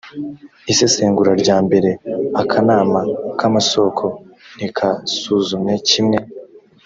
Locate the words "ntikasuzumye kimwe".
4.55-6.19